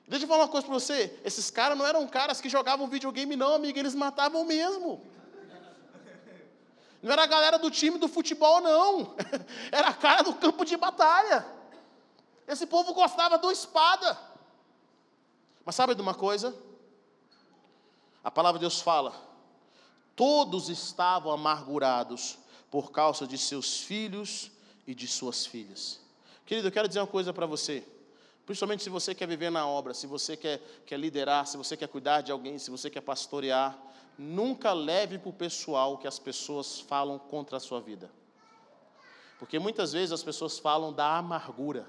[0.06, 3.36] Deixa eu falar uma coisa para você: esses caras não eram caras que jogavam videogame,
[3.36, 5.00] não, amigo, eles matavam mesmo.
[7.02, 9.14] Não era a galera do time do futebol, não.
[9.72, 11.46] Era a cara do campo de batalha.
[12.46, 14.18] Esse povo gostava do espada.
[15.64, 16.54] Mas sabe de uma coisa?
[18.22, 19.14] A palavra de Deus fala:
[20.14, 22.38] todos estavam amargurados
[22.70, 24.50] por causa de seus filhos
[24.86, 26.00] e de suas filhas.
[26.44, 27.82] Querido, eu quero dizer uma coisa para você.
[28.44, 31.86] Principalmente se você quer viver na obra, se você quer, quer liderar, se você quer
[31.86, 33.78] cuidar de alguém, se você quer pastorear,
[34.20, 38.10] nunca leve para o pessoal que as pessoas falam contra a sua vida.
[39.38, 41.86] Porque muitas vezes as pessoas falam da amargura.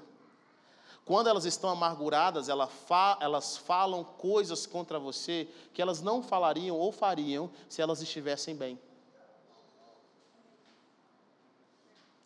[1.04, 7.50] Quando elas estão amarguradas, elas falam coisas contra você que elas não falariam ou fariam
[7.68, 8.80] se elas estivessem bem.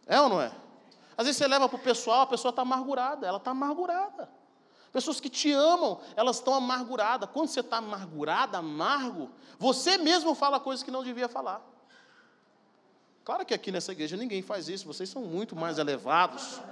[0.06, 0.52] É ou não é?
[1.16, 4.30] Às vezes você leva para o pessoal, a pessoa está amargurada, ela está amargurada.
[4.96, 7.28] Pessoas que te amam, elas estão amarguradas.
[7.30, 11.60] Quando você está amargurada, amargo, você mesmo fala coisas que não devia falar.
[13.22, 16.62] Claro que aqui nessa igreja ninguém faz isso, vocês são muito mais elevados.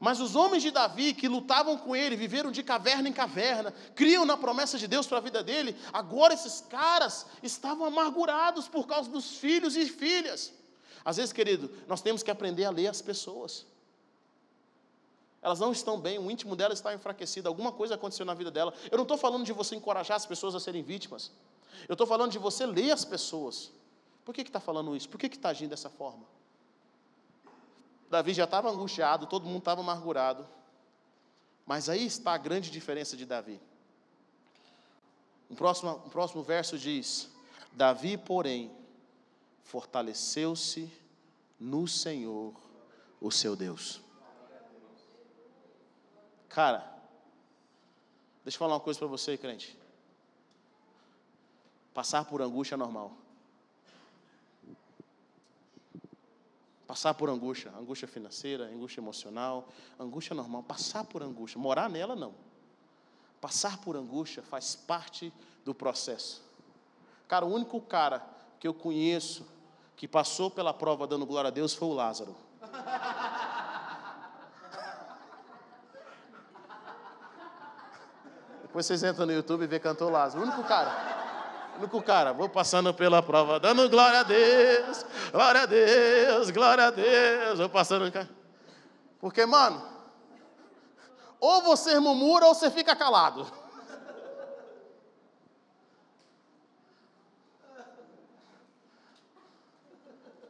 [0.00, 4.24] Mas os homens de Davi que lutavam com ele, viveram de caverna em caverna, criam
[4.24, 9.10] na promessa de Deus para a vida dele, agora esses caras estavam amargurados por causa
[9.10, 10.54] dos filhos e filhas.
[11.04, 13.70] Às vezes, querido, nós temos que aprender a ler as pessoas.
[15.42, 18.72] Elas não estão bem, o íntimo dela está enfraquecido, alguma coisa aconteceu na vida dela.
[18.90, 21.32] Eu não estou falando de você encorajar as pessoas a serem vítimas.
[21.88, 23.72] Eu estou falando de você ler as pessoas.
[24.24, 25.08] Por que está falando isso?
[25.08, 26.24] Por que está agindo dessa forma?
[28.08, 30.46] Davi já estava angustiado, todo mundo estava amargurado.
[31.66, 33.60] Mas aí está a grande diferença de Davi.
[35.48, 37.30] O próximo, o próximo verso diz:
[37.72, 38.70] Davi, porém,
[39.64, 40.92] fortaleceu-se
[41.58, 42.54] no Senhor,
[43.18, 44.01] o seu Deus.
[46.52, 46.86] Cara,
[48.44, 49.78] deixa eu falar uma coisa para você, crente.
[51.94, 53.12] Passar por angústia é normal.
[56.86, 59.66] Passar por angústia, angústia financeira, angústia emocional,
[59.98, 62.34] angústia normal, passar por angústia, morar nela não.
[63.40, 65.32] Passar por angústia faz parte
[65.64, 66.42] do processo.
[67.26, 68.22] Cara, o único cara
[68.60, 69.46] que eu conheço
[69.96, 72.36] que passou pela prova dando glória a Deus foi o Lázaro.
[78.72, 80.42] Depois vocês entram no YouTube e vê cantor Lázaro.
[80.42, 81.74] O único cara.
[81.78, 82.32] Único cara.
[82.32, 87.58] Vou passando pela prova, dando glória a Deus, glória a Deus, glória a Deus.
[87.58, 88.10] Vou passando.
[89.20, 89.86] Porque, mano,
[91.38, 93.46] ou você murmura ou você fica calado.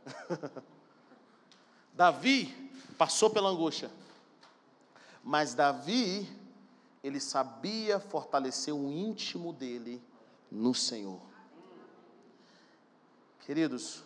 [1.93, 3.91] Davi passou pela angústia,
[5.25, 6.41] mas Davi,
[7.03, 10.03] ele sabia fortalecer o íntimo dele
[10.51, 11.21] no Senhor.
[13.41, 14.05] Queridos,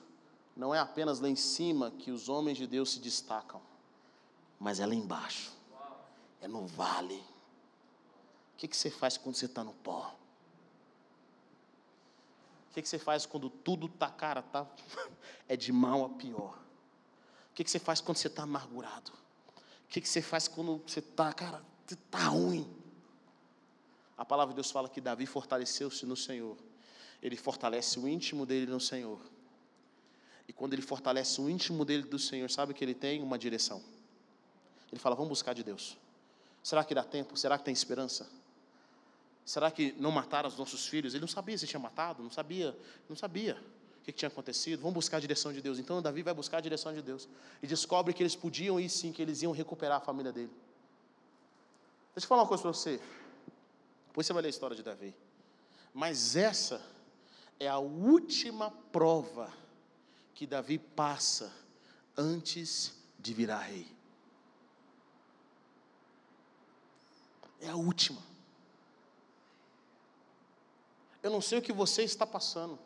[0.56, 3.60] não é apenas lá em cima que os homens de Deus se destacam,
[4.58, 5.52] mas é lá embaixo,
[6.40, 7.22] é no vale.
[8.54, 10.16] O que, você faz quando você está no pó?
[12.70, 14.66] O que, que você faz quando tudo tá, cara, tá,
[15.46, 16.58] é de mal a pior?
[17.50, 19.12] O que, que você faz quando você está amargurado?
[19.84, 22.75] O que, que você faz quando você está, cara, está ruim?
[24.16, 26.56] A palavra de Deus fala que Davi fortaleceu-se no Senhor.
[27.22, 29.20] Ele fortalece o íntimo dele no Senhor.
[30.48, 33.82] E quando ele fortalece o íntimo dele do Senhor, sabe que ele tem uma direção.
[34.90, 35.96] Ele fala: Vamos buscar de Deus.
[36.62, 37.36] Será que dá tempo?
[37.36, 38.28] Será que tem esperança?
[39.44, 41.14] Será que não mataram os nossos filhos?
[41.14, 42.76] Ele não sabia se tinha matado, não sabia,
[43.08, 43.56] não sabia
[44.00, 44.80] o que tinha acontecido.
[44.80, 45.78] Vamos buscar a direção de Deus.
[45.78, 47.28] Então Davi vai buscar a direção de Deus
[47.62, 50.50] e descobre que eles podiam ir sim, que eles iam recuperar a família dele.
[52.14, 53.00] Deixa eu falar uma coisa para você.
[54.16, 55.14] Depois você vai ler a história de Davi.
[55.92, 56.80] Mas essa
[57.60, 59.52] é a última prova
[60.34, 61.52] que Davi passa
[62.16, 63.86] antes de virar rei.
[67.60, 68.22] É a última.
[71.22, 72.78] Eu não sei o que você está passando.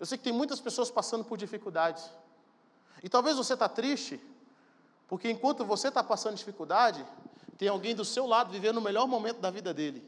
[0.00, 2.10] Eu sei que tem muitas pessoas passando por dificuldades.
[3.02, 4.18] E talvez você está triste,
[5.06, 7.04] porque enquanto você está passando dificuldade,
[7.56, 10.04] tem alguém do seu lado vivendo o melhor momento da vida dele.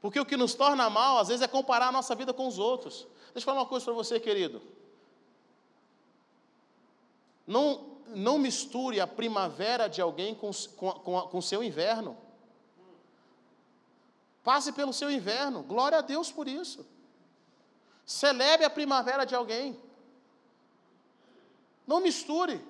[0.00, 2.58] Porque o que nos torna mal, às vezes, é comparar a nossa vida com os
[2.58, 3.06] outros.
[3.32, 4.62] Deixa eu falar uma coisa para você, querido.
[7.46, 12.16] Não, não misture a primavera de alguém com o seu inverno.
[14.44, 15.62] Passe pelo seu inverno.
[15.62, 16.86] Glória a Deus por isso.
[18.04, 19.76] Celebre a primavera de alguém.
[21.86, 22.62] Não misture.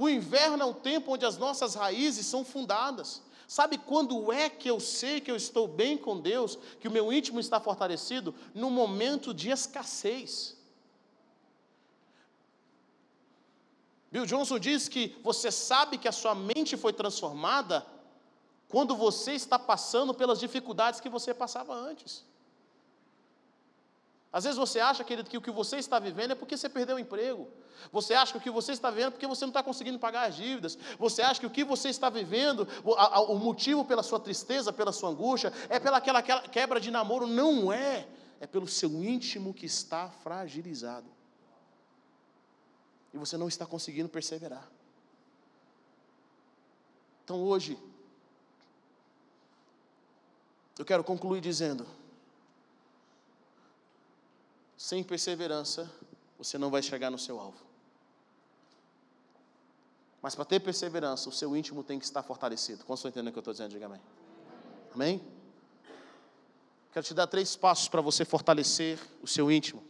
[0.00, 3.20] O inverno é um tempo onde as nossas raízes são fundadas.
[3.48, 7.12] Sabe quando é que eu sei que eu estou bem com Deus, que o meu
[7.12, 8.32] íntimo está fortalecido?
[8.54, 10.56] No momento de escassez.
[14.12, 17.84] Bill Johnson diz que você sabe que a sua mente foi transformada
[18.68, 22.24] quando você está passando pelas dificuldades que você passava antes.
[24.32, 26.94] Às vezes você acha, querido, que o que você está vivendo é porque você perdeu
[26.94, 27.50] o emprego.
[27.92, 30.28] Você acha que o que você está vivendo é porque você não está conseguindo pagar
[30.28, 30.78] as dívidas.
[30.98, 32.92] Você acha que o que você está vivendo, o,
[33.32, 37.26] o motivo pela sua tristeza, pela sua angústia, é pela aquela quebra de namoro.
[37.26, 38.06] Não é.
[38.40, 41.06] É pelo seu íntimo que está fragilizado.
[43.12, 44.68] E você não está conseguindo perseverar.
[47.24, 47.76] Então hoje,
[50.78, 51.86] eu quero concluir dizendo:
[54.76, 55.90] sem perseverança,
[56.38, 57.67] você não vai chegar no seu alvo.
[60.20, 62.84] Mas para ter perseverança, o seu íntimo tem que estar fortalecido.
[62.84, 63.70] Como estão entendendo o que eu estou dizendo?
[63.70, 64.00] Diga amém.
[64.92, 65.22] Amém?
[66.92, 69.84] Quero te dar três passos para você fortalecer o seu íntimo.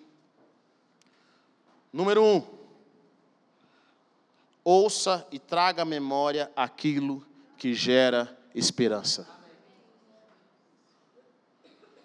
[1.90, 2.42] Número um,
[4.62, 9.26] ouça e traga à memória aquilo que gera esperança.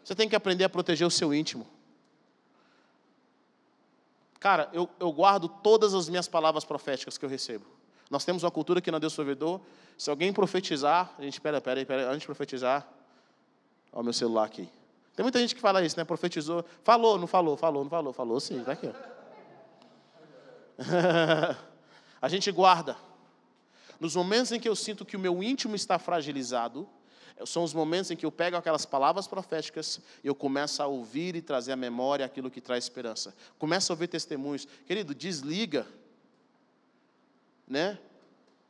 [0.03, 1.67] Você tem que aprender a proteger o seu íntimo.
[4.39, 7.65] Cara, eu, eu guardo todas as minhas palavras proféticas que eu recebo.
[8.13, 9.59] Nós temos uma cultura aqui na Deus Provedor.
[9.97, 12.87] Se alguém profetizar, a gente, espera, espera, espera, antes de profetizar,
[13.91, 14.69] olha o meu celular aqui.
[15.15, 16.03] Tem muita gente que fala isso, né?
[16.03, 16.63] Profetizou.
[16.83, 18.91] Falou, não falou, falou, não falou, falou sim, vai aqui.
[22.21, 22.95] a gente guarda.
[23.99, 26.87] Nos momentos em que eu sinto que o meu íntimo está fragilizado,
[27.47, 31.35] são os momentos em que eu pego aquelas palavras proféticas e eu começo a ouvir
[31.35, 33.33] e trazer à memória aquilo que traz esperança.
[33.57, 34.67] Começa a ouvir testemunhos.
[34.85, 35.87] Querido, desliga.
[37.67, 37.97] Né?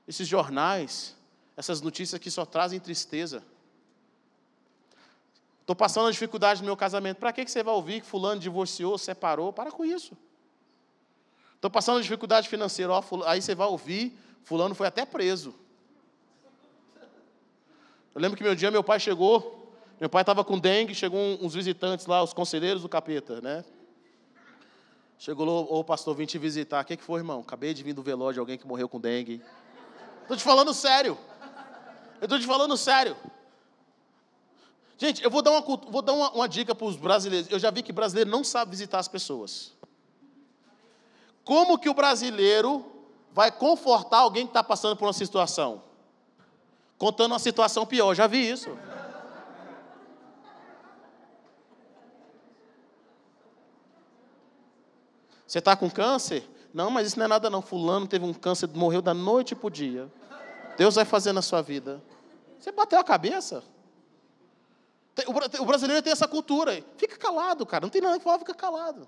[0.08, 1.16] Esses jornais,
[1.56, 3.44] essas notícias que só trazem tristeza.
[5.62, 7.18] Estou passando a dificuldade no meu casamento.
[7.18, 9.54] Para que você vai ouvir que fulano divorciou, separou?
[9.54, 10.18] Para com isso.
[11.56, 12.92] Estou passando dificuldade financeira.
[13.26, 15.56] Aí você vai ouvir, fulano foi até preso.
[18.14, 21.54] Eu lembro que meu dia meu pai chegou, meu pai estava com dengue, chegou uns
[21.54, 23.64] visitantes lá, os conselheiros do capeta, né?
[25.18, 26.82] Chegou lá, ô pastor, vim te visitar.
[26.82, 27.40] O que, que foi, irmão?
[27.42, 29.42] Acabei de vir do velório de alguém que morreu com dengue.
[30.22, 31.18] Estou te falando sério.
[32.20, 33.16] Eu estou te falando sério.
[34.98, 37.52] Gente, eu vou dar uma, vou dar uma, uma dica para os brasileiros.
[37.52, 39.74] Eu já vi que brasileiro não sabe visitar as pessoas.
[41.44, 42.86] Como que o brasileiro
[43.32, 45.84] vai confortar alguém que está passando por uma situação?
[46.98, 48.70] Contando uma situação pior, já vi isso.
[55.54, 56.44] Você está com câncer?
[56.74, 57.62] Não, mas isso não é nada não.
[57.62, 60.12] Fulano teve um câncer, morreu da noite para o dia.
[60.76, 62.02] Deus vai fazer na sua vida.
[62.60, 63.64] Você bateu a cabeça?
[65.60, 66.84] O brasileiro tem essa cultura.
[66.98, 67.84] Fica calado, cara.
[67.84, 69.08] Não tem nada que falar, fica calado.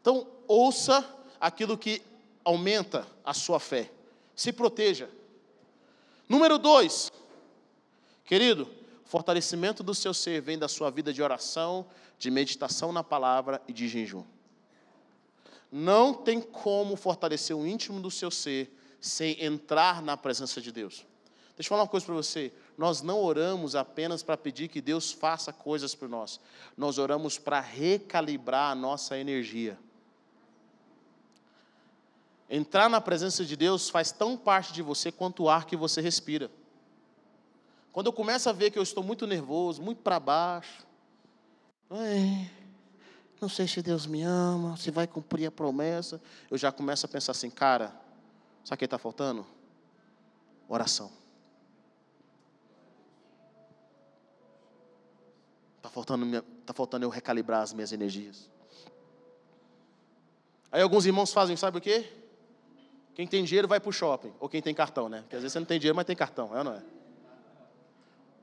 [0.00, 1.04] Então, ouça
[1.40, 2.00] aquilo que
[2.44, 3.90] aumenta a sua fé.
[4.36, 5.10] Se proteja.
[6.28, 7.10] Número dois,
[8.24, 8.68] querido,
[9.04, 11.84] fortalecimento do seu ser vem da sua vida de oração,
[12.16, 14.22] de meditação na palavra e de jejum.
[15.70, 21.04] Não tem como fortalecer o íntimo do seu ser sem entrar na presença de Deus.
[21.56, 22.52] Deixa eu falar uma coisa para você.
[22.76, 26.38] Nós não oramos apenas para pedir que Deus faça coisas por nós.
[26.76, 29.78] Nós oramos para recalibrar a nossa energia.
[32.48, 36.00] Entrar na presença de Deus faz tão parte de você quanto o ar que você
[36.00, 36.50] respira.
[37.90, 40.86] Quando eu começo a ver que eu estou muito nervoso, muito para baixo,
[43.40, 46.20] não sei se Deus me ama, se vai cumprir a promessa,
[46.50, 47.92] eu já começo a pensar assim, cara,
[48.64, 49.46] sabe o que está faltando?
[50.68, 51.10] Oração.
[55.76, 58.50] Está faltando, tá faltando eu recalibrar as minhas energias.
[60.72, 62.10] Aí alguns irmãos fazem, sabe o quê?
[63.14, 65.22] Quem tem dinheiro vai para o shopping, ou quem tem cartão, né?
[65.22, 66.82] Porque às vezes você não tem dinheiro, mas tem cartão, é ou não é?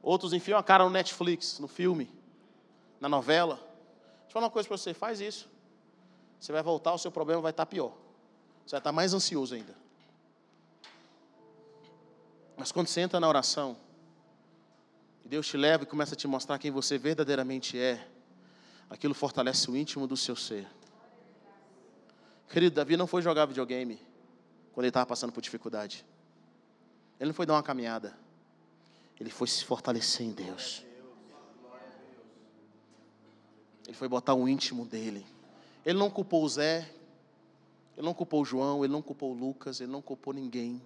[0.01, 2.11] Outros enfiam a cara no Netflix, no filme,
[2.99, 3.72] na novela.
[4.33, 5.47] Deixa eu falar uma coisa para você, faz isso.
[6.39, 7.91] Você vai voltar, o seu problema vai estar tá pior.
[8.65, 9.75] Você vai estar tá mais ansioso ainda.
[12.57, 13.77] Mas quando você entra na oração,
[15.23, 18.07] e Deus te leva e começa a te mostrar quem você verdadeiramente é,
[18.89, 20.67] aquilo fortalece o íntimo do seu ser.
[22.49, 24.01] Querido, Davi não foi jogar videogame
[24.73, 26.03] quando ele estava passando por dificuldade.
[27.19, 28.17] Ele não foi dar uma caminhada.
[29.19, 30.83] Ele foi se fortalecer em Deus.
[33.85, 35.25] Ele foi botar o íntimo dele.
[35.85, 36.89] Ele não culpou o Zé,
[37.97, 40.81] ele não culpou o João, ele não culpou o Lucas, ele não culpou ninguém.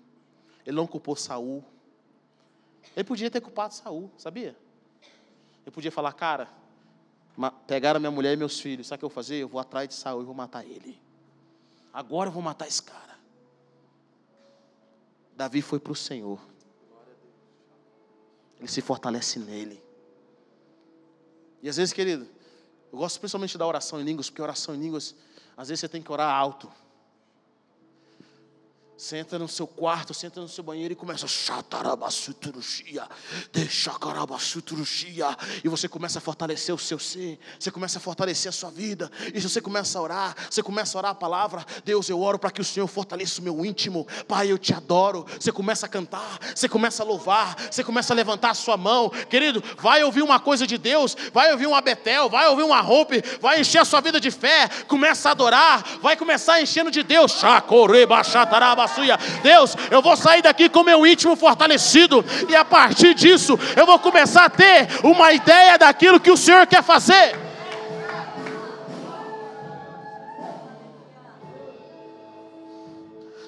[0.66, 1.64] Ele não culpou Saul.
[2.96, 4.56] Ele podia ter culpado Saul, sabia?
[5.66, 6.50] Ele podia falar, cara,
[7.66, 9.36] pegaram minha mulher e meus filhos, sabe o que eu vou fazer?
[9.36, 11.00] Eu vou atrás de Saul e vou matar ele.
[11.94, 13.18] Agora eu vou matar esse cara.
[15.36, 16.40] Davi foi para o Senhor.
[18.60, 19.82] Ele se fortalece nele.
[21.62, 22.28] E às vezes, querido,
[22.92, 25.16] eu gosto principalmente da oração em línguas, porque oração em línguas,
[25.56, 26.72] às vezes você tem que orar alto.
[29.14, 31.26] Entra no seu quarto, entra no seu banheiro e começa
[35.64, 39.12] e você começa a fortalecer o seu ser, você começa a fortalecer a sua vida,
[39.34, 42.40] e se você começa a orar, você começa a orar a palavra, Deus, eu oro
[42.40, 45.26] para que o Senhor fortaleça o meu íntimo, Pai, eu te adoro.
[45.40, 49.10] Você começa a cantar, você começa a louvar, você começa a levantar a sua mão,
[49.10, 53.16] querido, vai ouvir uma coisa de Deus, vai ouvir uma Betel, vai ouvir uma roupa,
[53.40, 57.34] vai encher a sua vida de fé, começa a adorar, vai começar enchendo de Deus,
[57.34, 58.24] Chacoreba,
[59.44, 64.00] Deus, eu vou sair daqui com meu íntimo fortalecido, e a partir disso eu vou
[64.00, 67.48] começar a ter uma ideia daquilo que o Senhor quer fazer.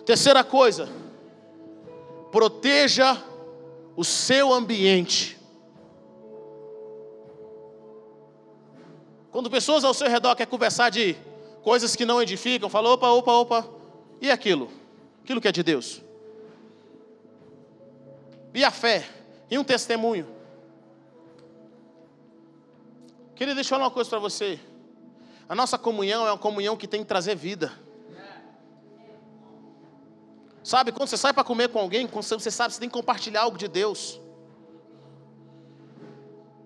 [0.05, 0.89] Terceira coisa,
[2.31, 3.15] proteja
[3.95, 5.37] o seu ambiente.
[9.31, 11.15] Quando pessoas ao seu redor querem conversar de
[11.61, 13.69] coisas que não edificam, fala, opa, opa, opa,
[14.19, 14.78] e aquilo?
[15.23, 16.01] Aquilo que é de Deus.
[18.53, 19.07] E a fé,
[19.49, 20.27] e um testemunho.
[23.35, 24.59] Queria deixar uma coisa para você.
[25.47, 27.71] A nossa comunhão é uma comunhão que tem que trazer vida.
[30.63, 33.57] Sabe, quando você sai para comer com alguém, você sabe, você tem que compartilhar algo
[33.57, 34.19] de Deus.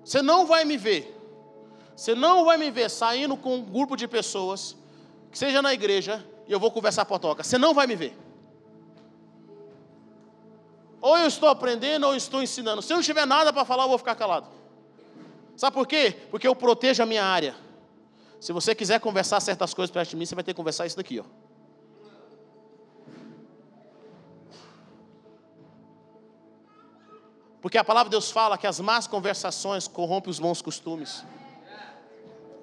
[0.04, 1.16] Você não vai me ver.
[1.96, 4.76] Você não vai me ver saindo com um grupo de pessoas,
[5.32, 7.44] que seja na igreja, e eu vou conversar potoca.
[7.44, 8.18] Você não vai me ver.
[11.04, 12.82] Ou eu estou aprendendo ou eu estou ensinando.
[12.82, 14.48] Se eu não tiver nada para falar, eu vou ficar calado.
[15.58, 16.16] Sabe por quê?
[16.32, 17.58] Porque eu protejo a minha área.
[18.40, 20.96] Se você quiser conversar certas coisas perto de mim, você vai ter que conversar isso
[20.96, 21.26] daqui, ó.
[27.62, 31.26] Porque a palavra de Deus fala que as más conversações corrompem os bons costumes.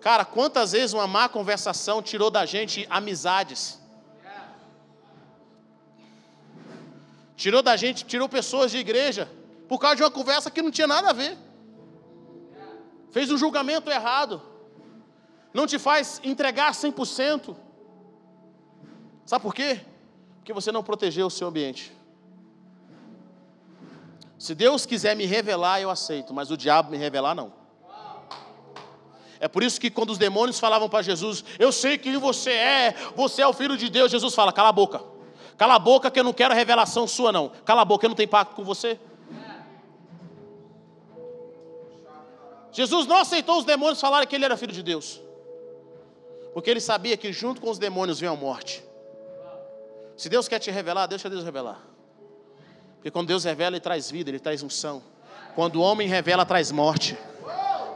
[0.01, 3.80] Cara, quantas vezes uma má conversação tirou da gente amizades?
[7.41, 9.27] Tirou da gente, tirou pessoas de igreja
[9.67, 11.39] por causa de uma conversa que não tinha nada a ver.
[13.11, 14.43] Fez um julgamento errado.
[15.55, 17.57] Não te faz entregar 100%.
[19.25, 19.81] Sabe por quê?
[20.37, 21.91] Porque você não protegeu o seu ambiente.
[24.39, 27.55] Se Deus quiser me revelar, eu aceito, mas o diabo me revelar, não.
[29.39, 32.95] É por isso que quando os demônios falavam para Jesus, eu sei quem você é,
[33.17, 35.20] você é o filho de Deus, Jesus fala, cala a boca.
[35.61, 37.53] Cala a boca que eu não quero revelação sua, não.
[37.67, 38.99] Cala a boca, eu não tenho pacto com você.
[42.73, 45.21] Jesus não aceitou os demônios falarem que ele era filho de Deus.
[46.55, 48.83] Porque ele sabia que junto com os demônios vinha a morte.
[50.17, 51.79] Se Deus quer te revelar, deixa Deus revelar.
[52.95, 55.03] Porque quando Deus revela, Ele traz vida, Ele traz unção.
[55.55, 57.19] Quando o homem revela, traz morte.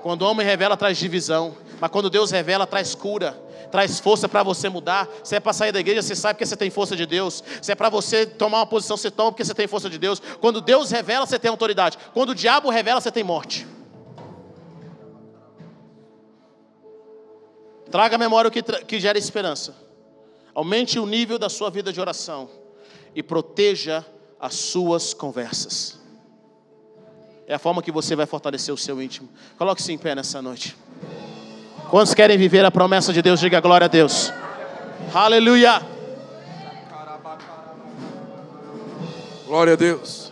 [0.03, 1.57] Quando o homem revela, traz divisão.
[1.81, 3.43] Mas quando Deus revela, traz cura.
[3.71, 5.09] Traz força para você mudar.
[5.23, 7.43] Se é para sair da igreja, você sabe que você tem força de Deus.
[7.61, 10.21] Se é para você tomar uma posição, você toma porque você tem força de Deus.
[10.41, 11.99] Quando Deus revela, você tem autoridade.
[12.13, 13.67] Quando o diabo revela, você tem morte.
[17.91, 19.75] Traga a memória o que, que gera esperança.
[20.55, 22.49] Aumente o nível da sua vida de oração.
[23.15, 24.05] E proteja
[24.41, 25.99] as suas conversas.
[27.47, 29.29] É a forma que você vai fortalecer o seu íntimo.
[29.59, 30.77] Coloque-se em pé nessa noite.
[31.95, 33.39] Quantos querem viver a promessa de Deus?
[33.39, 34.33] Diga glória a Deus.
[35.15, 35.81] Aleluia.
[39.47, 40.24] Glória a Deus.